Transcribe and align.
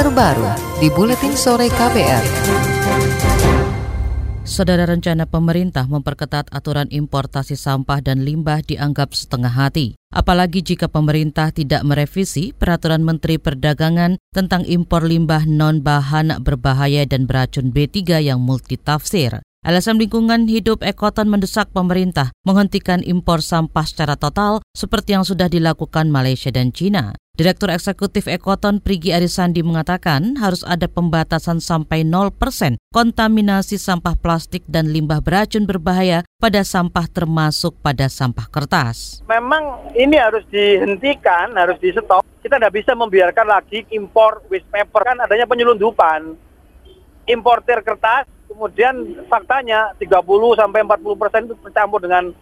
terbaru 0.00 0.48
di 0.80 0.88
Buletin 0.88 1.36
Sore 1.36 1.68
KPR. 1.68 2.24
Saudara 4.48 4.88
rencana 4.88 5.28
pemerintah 5.28 5.84
memperketat 5.84 6.48
aturan 6.56 6.88
importasi 6.88 7.52
sampah 7.52 8.00
dan 8.00 8.24
limbah 8.24 8.64
dianggap 8.64 9.12
setengah 9.12 9.52
hati. 9.52 10.00
Apalagi 10.08 10.64
jika 10.64 10.88
pemerintah 10.88 11.52
tidak 11.52 11.84
merevisi 11.84 12.56
peraturan 12.56 13.04
Menteri 13.04 13.36
Perdagangan 13.36 14.16
tentang 14.32 14.64
impor 14.64 15.04
limbah 15.04 15.44
non-bahan 15.44 16.40
berbahaya 16.40 17.04
dan 17.04 17.28
beracun 17.28 17.68
B3 17.68 18.24
yang 18.24 18.40
multitafsir. 18.40 19.44
LSM 19.60 20.00
Lingkungan 20.00 20.48
Hidup 20.48 20.80
Ekoton 20.80 21.28
mendesak 21.28 21.68
pemerintah 21.76 22.32
menghentikan 22.48 23.04
impor 23.04 23.44
sampah 23.44 23.84
secara 23.84 24.16
total 24.16 24.64
seperti 24.72 25.12
yang 25.12 25.28
sudah 25.28 25.52
dilakukan 25.52 26.08
Malaysia 26.08 26.48
dan 26.48 26.72
China. 26.72 27.12
Direktur 27.40 27.72
Eksekutif 27.72 28.28
Ekoton 28.28 28.84
Prigi 28.84 29.16
Arisandi 29.16 29.64
mengatakan 29.64 30.36
harus 30.36 30.60
ada 30.60 30.84
pembatasan 30.84 31.56
sampai 31.56 32.04
0% 32.04 32.36
kontaminasi 32.92 33.80
sampah 33.80 34.12
plastik 34.12 34.60
dan 34.68 34.92
limbah 34.92 35.24
beracun 35.24 35.64
berbahaya 35.64 36.20
pada 36.36 36.60
sampah 36.60 37.08
termasuk 37.08 37.80
pada 37.80 38.12
sampah 38.12 38.44
kertas. 38.44 39.24
Memang 39.24 39.88
ini 39.96 40.20
harus 40.20 40.44
dihentikan, 40.52 41.56
harus 41.56 41.80
di 41.80 41.96
stop. 41.96 42.20
Kita 42.44 42.60
tidak 42.60 42.76
bisa 42.76 42.92
membiarkan 42.92 43.48
lagi 43.48 43.88
impor 43.88 44.44
waste 44.52 44.68
paper 44.68 45.00
kan 45.00 45.24
adanya 45.24 45.48
penyelundupan. 45.48 46.36
Importer 47.24 47.80
kertas 47.80 48.28
kemudian 48.52 49.16
faktanya 49.32 49.96
30 49.96 50.12
sampai 50.60 50.84
40 50.84 51.16
persen 51.16 51.48
itu 51.48 51.56
tercampur 51.64 52.04
dengan 52.04 52.36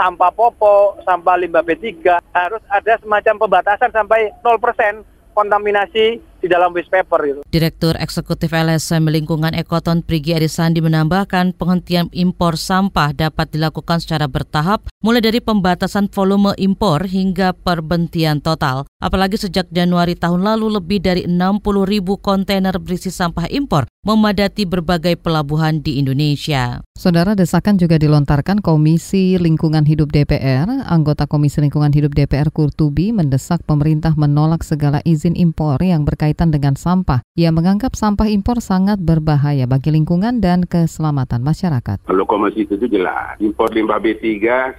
sampah 0.00 0.32
popok, 0.32 1.04
sampah 1.04 1.36
limbah 1.36 1.60
B3. 1.60 2.08
Harus 2.32 2.64
ada 2.72 2.96
semacam 3.04 3.34
pembatasan 3.36 3.92
sampai 3.92 4.32
0 4.40 4.56
persen 4.56 5.04
kontaminasi 5.36 6.16
di 6.40 6.48
dalam 6.48 6.72
waste 6.72 6.90
paper 6.90 7.20
gitu. 7.28 7.40
Direktur 7.52 7.94
Eksekutif 8.00 8.50
LSM 8.50 9.06
Lingkungan 9.06 9.52
Ekoton 9.52 10.00
Prigi 10.00 10.34
Arisandi 10.34 10.80
menambahkan 10.80 11.54
penghentian 11.54 12.08
impor 12.16 12.56
sampah 12.56 13.12
dapat 13.12 13.52
dilakukan 13.52 14.00
secara 14.00 14.26
bertahap 14.26 14.88
mulai 15.04 15.20
dari 15.20 15.40
pembatasan 15.44 16.08
volume 16.08 16.56
impor 16.56 17.04
hingga 17.04 17.52
perbentian 17.52 18.40
total. 18.40 18.88
Apalagi 19.00 19.40
sejak 19.40 19.68
Januari 19.72 20.16
tahun 20.16 20.44
lalu 20.44 20.80
lebih 20.80 21.00
dari 21.00 21.22
60 21.24 21.60
ribu 21.88 22.20
kontainer 22.20 22.76
berisi 22.80 23.08
sampah 23.08 23.48
impor 23.48 23.88
memadati 24.00 24.64
berbagai 24.64 25.20
pelabuhan 25.20 25.84
di 25.84 26.00
Indonesia. 26.00 26.80
Saudara 27.00 27.32
desakan 27.32 27.80
juga 27.80 27.96
dilontarkan 27.96 28.60
Komisi 28.60 29.40
Lingkungan 29.40 29.88
Hidup 29.88 30.12
DPR. 30.12 30.68
Anggota 30.84 31.24
Komisi 31.24 31.64
Lingkungan 31.64 31.92
Hidup 31.96 32.12
DPR 32.12 32.52
Kurtubi 32.52 33.08
mendesak 33.08 33.64
pemerintah 33.64 34.12
menolak 34.20 34.60
segala 34.60 35.00
izin 35.08 35.32
impor 35.32 35.80
yang 35.80 36.04
berkaitan 36.04 36.29
dengan 36.32 36.78
sampah. 36.78 37.24
Ia 37.34 37.50
menganggap 37.50 37.98
sampah 37.98 38.30
impor 38.30 38.62
sangat 38.62 39.02
berbahaya 39.02 39.66
bagi 39.66 39.90
lingkungan 39.90 40.38
dan 40.38 40.68
keselamatan 40.68 41.42
masyarakat. 41.42 42.06
Kalau 42.06 42.24
komisi 42.28 42.68
itu 42.68 42.78
jelas, 42.86 43.40
impor 43.42 43.74
limbah 43.74 43.98
B3 43.98 44.26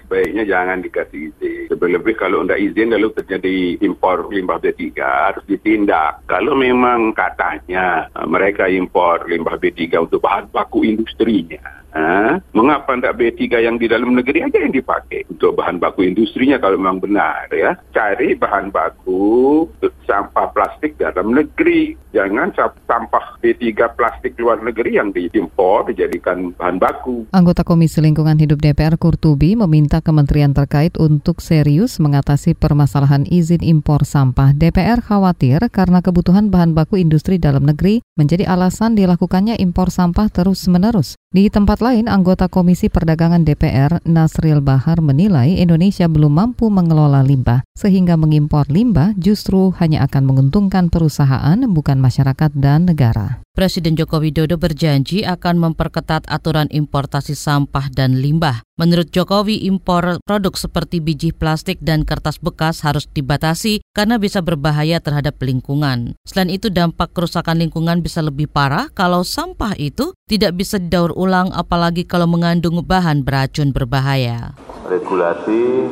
sebaiknya 0.05 0.47
jangan 0.47 0.79
dikasih 0.79 1.33
izin. 1.33 1.67
Lebih-lebih 1.73 2.15
kalau 2.15 2.45
tidak 2.45 2.61
izin 2.61 2.93
lalu 2.93 3.09
terjadi 3.17 3.55
impor 3.83 4.31
limbah 4.31 4.61
B3 4.61 4.81
harus 5.01 5.43
ditindak. 5.49 6.23
Kalau 6.29 6.55
memang 6.55 7.11
katanya 7.11 8.07
mereka 8.29 8.69
impor 8.69 9.25
limbah 9.27 9.57
B3 9.57 10.07
untuk 10.07 10.21
bahan 10.21 10.53
baku 10.53 10.85
industrinya, 10.85 11.80
Ha? 11.91 12.39
Mengapa 12.55 12.95
tidak 12.95 13.19
B3 13.19 13.67
yang 13.67 13.75
di 13.75 13.91
dalam 13.91 14.15
negeri 14.15 14.47
aja 14.47 14.57
yang 14.63 14.71
dipakai 14.71 15.27
untuk 15.27 15.59
bahan 15.59 15.77
baku 15.77 16.07
industrinya 16.07 16.55
kalau 16.57 16.79
memang 16.79 17.03
benar 17.03 17.51
ya. 17.51 17.75
Cari 17.91 18.35
bahan 18.39 18.71
baku 18.71 19.67
sampah 20.07 20.51
plastik 20.51 20.99
dalam 20.99 21.31
negeri. 21.35 21.95
Jangan 22.11 22.51
sampah 22.87 23.39
B3 23.39 23.95
plastik 23.95 24.35
luar 24.35 24.59
negeri 24.59 24.99
yang 24.99 25.15
diimpor 25.15 25.87
dijadikan 25.87 26.51
bahan 26.59 26.75
baku. 26.79 27.27
Anggota 27.31 27.63
Komisi 27.63 28.03
Lingkungan 28.03 28.35
Hidup 28.35 28.59
DPR 28.59 28.99
Kurtubi 28.99 29.55
meminta 29.55 30.03
kementerian 30.03 30.51
terkait 30.51 30.99
untuk 30.99 31.39
serius 31.39 32.03
mengatasi 32.03 32.55
permasalahan 32.55 33.23
izin 33.27 33.63
impor 33.63 34.03
sampah. 34.03 34.51
DPR 34.51 34.99
khawatir 34.99 35.63
karena 35.71 36.03
kebutuhan 36.03 36.51
bahan 36.51 36.75
baku 36.75 36.99
industri 36.99 37.39
dalam 37.39 37.63
negeri 37.63 38.03
menjadi 38.19 38.47
alasan 38.47 38.99
dilakukannya 38.99 39.55
impor 39.63 39.87
sampah 39.87 40.27
terus-menerus. 40.27 41.15
Di 41.31 41.47
tempat 41.47 41.79
lain, 41.81 42.05
anggota 42.05 42.45
Komisi 42.45 42.87
Perdagangan 42.87 43.41
DPR 43.41 44.05
Nasril 44.05 44.61
Bahar 44.61 45.01
menilai 45.01 45.57
Indonesia 45.57 46.05
belum 46.05 46.29
mampu 46.29 46.69
mengelola 46.69 47.25
limbah, 47.25 47.65
sehingga 47.73 48.15
mengimpor 48.15 48.69
limbah 48.69 49.17
justru 49.17 49.73
hanya 49.81 50.05
akan 50.05 50.29
menguntungkan 50.29 50.93
perusahaan, 50.93 51.57
bukan 51.65 51.97
masyarakat 51.97 52.53
dan 52.53 52.85
negara. 52.85 53.41
Presiden 53.51 53.99
Joko 53.99 54.23
Widodo 54.23 54.55
berjanji 54.55 55.27
akan 55.27 55.59
memperketat 55.59 56.23
aturan 56.31 56.71
importasi 56.71 57.35
sampah 57.35 57.91
dan 57.91 58.23
limbah. 58.23 58.63
Menurut 58.79 59.11
Jokowi, 59.11 59.67
impor 59.67 60.23
produk 60.23 60.55
seperti 60.55 61.03
biji 61.03 61.35
plastik 61.35 61.77
dan 61.83 62.07
kertas 62.07 62.39
bekas 62.39 62.79
harus 62.87 63.11
dibatasi 63.11 63.83
karena 63.91 64.15
bisa 64.17 64.39
berbahaya 64.39 65.03
terhadap 65.03 65.35
lingkungan. 65.43 66.15
Selain 66.23 66.47
itu, 66.47 66.71
dampak 66.71 67.11
kerusakan 67.11 67.59
lingkungan 67.59 67.99
bisa 67.99 68.23
lebih 68.23 68.47
parah 68.47 68.87
kalau 68.95 69.27
sampah 69.27 69.75
itu 69.75 70.15
tidak 70.31 70.55
bisa 70.55 70.79
didaur 70.79 71.11
ulang 71.11 71.51
apalagi 71.71 72.03
kalau 72.03 72.27
mengandung 72.27 72.83
bahan 72.83 73.23
beracun 73.23 73.71
berbahaya. 73.71 74.51
Regulasi 74.91 75.87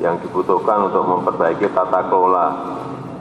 yang 0.00 0.16
dibutuhkan 0.24 0.88
untuk 0.88 1.04
memperbaiki 1.04 1.68
tata 1.76 2.08
kelola 2.08 2.56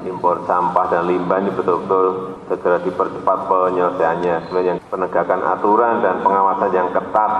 impor 0.07 0.47
sampah 0.47 0.87
dan 0.87 1.11
limbah 1.11 1.43
ini 1.43 1.51
betul-betul 1.51 2.39
segera 2.47 2.79
dipercepat 2.87 3.51
penyelesaiannya. 3.51 4.35
Sebenarnya 4.47 4.73
penegakan 4.87 5.43
aturan 5.43 5.99
dan 5.99 6.23
pengawasan 6.23 6.71
yang 6.71 6.87
ketat, 6.95 7.31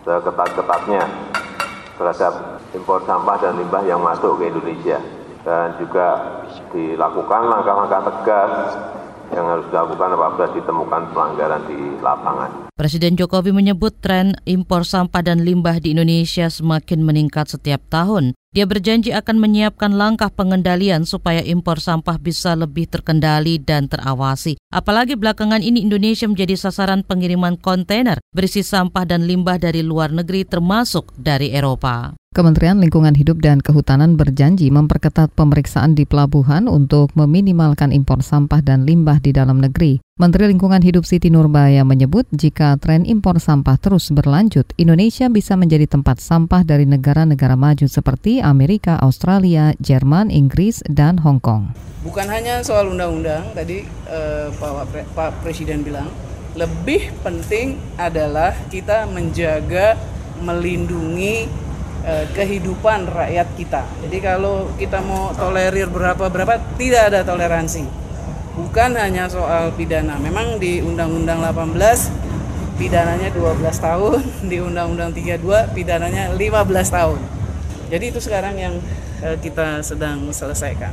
seketat-ketatnya 0.00 1.04
terhadap 2.00 2.32
impor 2.72 3.04
sampah 3.04 3.36
dan 3.36 3.52
limbah 3.60 3.84
yang 3.84 4.00
masuk 4.00 4.40
ke 4.40 4.48
Indonesia. 4.48 4.96
Dan 5.44 5.76
juga 5.76 6.40
dilakukan 6.72 7.52
langkah-langkah 7.52 8.00
tegas 8.00 8.52
yang 9.32 9.46
harus 9.48 9.64
dilakukan 9.72 10.12
apabila 10.12 10.46
ditemukan 10.52 11.02
pelanggaran 11.16 11.62
di 11.64 11.78
lapangan. 12.04 12.50
Presiden 12.74 13.14
Jokowi 13.14 13.54
menyebut 13.54 13.94
tren 14.02 14.34
impor 14.44 14.82
sampah 14.82 15.22
dan 15.22 15.46
limbah 15.46 15.78
di 15.78 15.94
Indonesia 15.94 16.50
semakin 16.50 17.06
meningkat 17.06 17.46
setiap 17.46 17.80
tahun. 17.86 18.34
Dia 18.54 18.70
berjanji 18.70 19.10
akan 19.10 19.42
menyiapkan 19.42 19.94
langkah 19.94 20.30
pengendalian 20.30 21.02
supaya 21.02 21.42
impor 21.42 21.82
sampah 21.82 22.18
bisa 22.18 22.54
lebih 22.54 22.86
terkendali 22.86 23.58
dan 23.58 23.90
terawasi. 23.90 24.58
Apalagi 24.70 25.18
belakangan 25.18 25.58
ini 25.58 25.82
Indonesia 25.82 26.26
menjadi 26.30 26.54
sasaran 26.54 27.02
pengiriman 27.02 27.58
kontainer 27.58 28.22
berisi 28.30 28.62
sampah 28.62 29.06
dan 29.06 29.26
limbah 29.26 29.58
dari 29.58 29.82
luar 29.82 30.14
negeri 30.14 30.46
termasuk 30.46 31.14
dari 31.18 31.50
Eropa. 31.50 32.14
Kementerian 32.34 32.82
Lingkungan 32.82 33.14
Hidup 33.14 33.38
dan 33.38 33.62
Kehutanan 33.62 34.18
berjanji 34.18 34.66
memperketat 34.66 35.30
pemeriksaan 35.38 35.94
di 35.94 36.02
pelabuhan 36.02 36.66
untuk 36.66 37.14
meminimalkan 37.14 37.94
impor 37.94 38.26
sampah 38.26 38.58
dan 38.58 38.82
limbah 38.82 39.22
di 39.22 39.30
dalam 39.30 39.62
negeri. 39.62 40.02
Menteri 40.18 40.50
Lingkungan 40.50 40.82
Hidup 40.82 41.06
Siti 41.06 41.30
Nurbaya 41.30 41.86
menyebut 41.86 42.26
jika 42.34 42.74
tren 42.82 43.06
impor 43.06 43.38
sampah 43.38 43.78
terus 43.78 44.10
berlanjut, 44.10 44.66
Indonesia 44.74 45.30
bisa 45.30 45.54
menjadi 45.54 45.86
tempat 45.86 46.18
sampah 46.18 46.66
dari 46.66 46.90
negara-negara 46.90 47.54
maju 47.54 47.86
seperti 47.86 48.42
Amerika, 48.42 48.98
Australia, 48.98 49.70
Jerman, 49.78 50.34
Inggris, 50.34 50.82
dan 50.90 51.22
Hong 51.22 51.38
Kong. 51.38 51.70
Bukan 52.02 52.26
hanya 52.26 52.66
soal 52.66 52.90
undang-undang, 52.90 53.46
tadi 53.54 53.86
eh, 54.10 54.50
Pak, 54.50 55.14
Pak 55.14 55.46
Presiden 55.46 55.86
bilang, 55.86 56.10
lebih 56.58 57.14
penting 57.22 57.78
adalah 57.94 58.58
kita 58.74 59.06
menjaga, 59.06 59.94
melindungi 60.42 61.62
Eh, 62.04 62.28
kehidupan 62.36 63.08
rakyat 63.08 63.48
kita. 63.56 63.80
Jadi 64.04 64.20
kalau 64.20 64.68
kita 64.76 65.00
mau 65.00 65.32
tolerir 65.32 65.88
berapa-berapa 65.88 66.76
tidak 66.76 67.08
ada 67.08 67.24
toleransi. 67.24 67.88
Bukan 68.60 68.92
hanya 69.00 69.24
soal 69.24 69.72
pidana. 69.72 70.20
Memang 70.20 70.60
di 70.60 70.84
Undang-Undang 70.84 71.40
18 71.40 72.12
pidananya 72.76 73.32
12 73.32 73.80
tahun, 73.80 74.20
di 74.52 74.60
Undang-Undang 74.60 75.16
32 75.16 75.72
pidananya 75.72 76.36
15 76.36 76.92
tahun. 76.92 77.18
Jadi 77.88 78.04
itu 78.12 78.20
sekarang 78.20 78.60
yang 78.60 78.76
eh, 79.24 79.40
kita 79.40 79.80
sedang 79.80 80.28
selesaikan. 80.28 80.92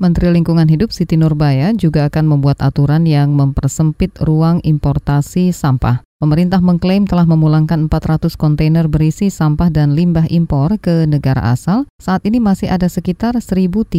Menteri 0.00 0.32
Lingkungan 0.32 0.72
Hidup 0.72 0.88
Siti 0.88 1.20
Nurbaya 1.20 1.76
juga 1.76 2.08
akan 2.08 2.32
membuat 2.32 2.64
aturan 2.64 3.04
yang 3.04 3.36
mempersempit 3.36 4.16
ruang 4.24 4.64
importasi 4.64 5.52
sampah. 5.52 6.00
Pemerintah 6.24 6.64
mengklaim 6.64 7.04
telah 7.04 7.28
memulangkan 7.28 7.84
400 7.92 8.32
kontainer 8.40 8.88
berisi 8.88 9.28
sampah 9.28 9.68
dan 9.68 9.92
limbah 9.92 10.24
impor 10.32 10.72
ke 10.80 11.04
negara 11.04 11.52
asal. 11.52 11.84
Saat 12.00 12.24
ini 12.24 12.40
masih 12.40 12.72
ada 12.72 12.88
sekitar 12.88 13.36
1.300 13.36 13.92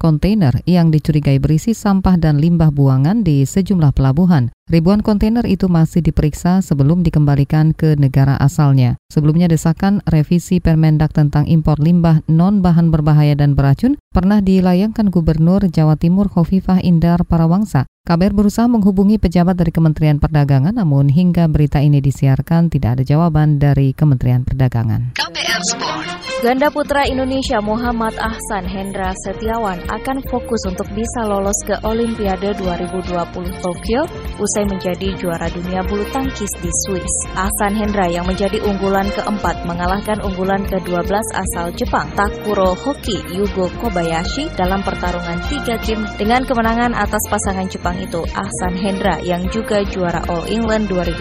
kontainer 0.00 0.56
yang 0.64 0.88
dicurigai 0.88 1.36
berisi 1.36 1.76
sampah 1.76 2.16
dan 2.16 2.40
limbah 2.40 2.72
buangan 2.72 3.28
di 3.28 3.44
sejumlah 3.44 3.92
pelabuhan. 3.92 4.48
Ribuan 4.70 5.02
kontainer 5.02 5.42
itu 5.50 5.66
masih 5.66 5.98
diperiksa 5.98 6.62
sebelum 6.62 7.02
dikembalikan 7.02 7.74
ke 7.74 7.98
negara 7.98 8.38
asalnya. 8.38 8.94
Sebelumnya 9.10 9.50
desakan 9.50 9.98
revisi 10.06 10.62
Permendak 10.62 11.10
tentang 11.10 11.50
impor 11.50 11.82
limbah 11.82 12.22
non 12.30 12.62
bahan 12.62 12.94
berbahaya 12.94 13.34
dan 13.34 13.58
beracun 13.58 13.98
pernah 14.14 14.38
dilayangkan 14.38 15.10
Gubernur 15.10 15.66
Jawa 15.66 15.98
Timur 15.98 16.30
Khofifah 16.30 16.86
Indar 16.86 17.26
Parawangsa. 17.26 17.90
KBR 18.06 18.30
berusaha 18.30 18.70
menghubungi 18.70 19.18
pejabat 19.18 19.58
dari 19.58 19.74
Kementerian 19.74 20.22
Perdagangan, 20.22 20.78
namun 20.78 21.10
hingga 21.10 21.50
berita 21.50 21.82
ini 21.82 21.98
disiarkan 21.98 22.70
tidak 22.70 23.02
ada 23.02 23.02
jawaban 23.02 23.58
dari 23.58 23.90
Kementerian 23.90 24.46
Perdagangan. 24.46 25.18
KBR 25.18 25.60
Sport. 25.66 26.29
Ganda 26.40 26.72
putra 26.72 27.04
Indonesia 27.04 27.60
Muhammad 27.60 28.16
Ahsan 28.16 28.64
Hendra 28.64 29.12
Setiawan 29.12 29.76
akan 29.92 30.24
fokus 30.24 30.64
untuk 30.64 30.88
bisa 30.96 31.28
lolos 31.28 31.60
ke 31.68 31.76
Olimpiade 31.84 32.56
2020 32.56 33.60
Tokyo 33.60 34.08
usai 34.40 34.64
menjadi 34.64 35.12
juara 35.20 35.52
dunia 35.52 35.84
bulu 35.84 36.00
tangkis 36.08 36.48
di 36.64 36.72
Swiss. 36.72 37.28
Ahsan 37.36 37.76
Hendra 37.76 38.08
yang 38.08 38.24
menjadi 38.24 38.56
unggulan 38.64 39.12
keempat 39.12 39.68
mengalahkan 39.68 40.16
unggulan 40.24 40.64
ke-12 40.64 41.12
asal 41.12 41.76
Jepang 41.76 42.08
Takuro 42.16 42.72
Hoki 42.72 43.20
Yugo 43.36 43.68
Kobayashi 43.76 44.48
dalam 44.56 44.80
pertarungan 44.80 45.44
tiga 45.52 45.76
game 45.84 46.08
dengan 46.16 46.48
kemenangan 46.48 46.96
atas 46.96 47.20
pasangan 47.28 47.68
Jepang 47.68 48.00
itu. 48.00 48.24
Ahsan 48.32 48.80
Hendra 48.80 49.20
yang 49.20 49.44
juga 49.52 49.84
juara 49.84 50.24
All 50.32 50.48
England 50.48 50.88
2019 50.88 51.20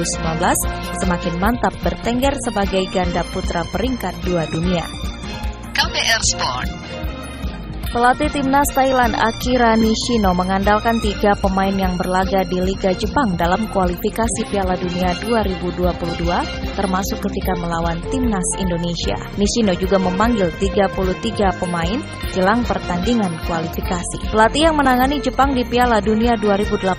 semakin 1.03 1.33
mantap 1.43 1.75
bertengger 1.83 2.39
sebagai 2.39 2.87
ganda 2.87 3.27
putra 3.35 3.67
peringkat 3.67 4.15
dua 4.23 4.47
dunia. 4.47 5.08
KPR 6.09 6.25
Sport. 6.33 6.69
Pelatih 7.93 8.33
timnas 8.33 8.65
Thailand 8.73 9.13
Akira 9.13 9.77
Nishino 9.77 10.33
mengandalkan 10.33 10.97
tiga 11.05 11.37
pemain 11.37 11.69
yang 11.69 11.93
berlaga 12.01 12.41
di 12.49 12.57
Liga 12.65 12.97
Jepang 12.97 13.37
dalam 13.37 13.69
kualifikasi 13.69 14.41
Piala 14.49 14.73
Dunia 14.73 15.13
2022, 15.21 15.93
termasuk 16.73 17.21
ketika 17.29 17.53
melawan 17.61 18.01
timnas 18.09 18.49
Indonesia. 18.57 19.21
Nishino 19.37 19.77
juga 19.77 20.01
memanggil 20.01 20.49
33 20.57 21.61
pemain 21.61 22.01
jelang 22.33 22.65
pertandingan 22.65 23.29
kualifikasi. 23.45 24.33
Pelatih 24.33 24.65
yang 24.65 24.81
menangani 24.81 25.21
Jepang 25.21 25.53
di 25.53 25.61
Piala 25.61 26.01
Dunia 26.01 26.33
2018 26.41 26.89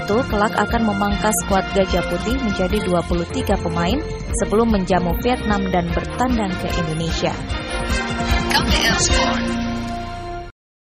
itu 0.00 0.16
kelak 0.32 0.56
akan 0.56 0.96
memangkas 0.96 1.36
skuad 1.44 1.68
Gajah 1.76 2.08
Putih 2.08 2.40
menjadi 2.40 2.80
23 2.88 3.52
pemain 3.60 4.00
sebelum 4.40 4.72
menjamu 4.72 5.12
Vietnam 5.20 5.60
dan 5.68 5.92
bertandang 5.92 6.56
ke 6.56 6.72
Indonesia. 6.72 7.36
KPR 8.56 8.98
Sport. 8.98 9.65